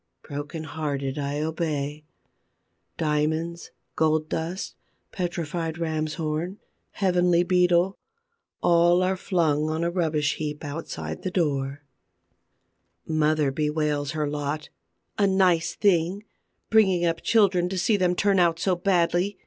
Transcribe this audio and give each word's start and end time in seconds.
Broken 0.23 0.63
hearted, 0.63 1.19
I 1.19 1.41
obey. 1.41 2.05
Diamonds, 2.97 3.69
gold 3.95 4.29
dust, 4.29 4.75
petrified 5.11 5.77
ram's 5.77 6.15
horn, 6.15 6.57
heavenly 6.93 7.43
Beetle, 7.43 7.99
are 8.63 8.67
all 8.71 9.15
flung 9.15 9.69
on 9.69 9.83
a 9.83 9.91
rubbish 9.91 10.37
heap 10.37 10.65
outside 10.65 11.21
the 11.21 11.29
door. 11.29 11.83
Mother 13.05 13.51
bewails 13.51 14.13
her 14.13 14.27
lot: 14.27 14.69
"A 15.19 15.27
nice 15.27 15.75
thing, 15.75 16.23
bringing 16.71 17.05
up 17.05 17.21
children 17.21 17.69
to 17.69 17.77
see 17.77 17.95
them 17.95 18.15
turn 18.15 18.39
out 18.39 18.57
so 18.57 18.75
badly! 18.75 19.37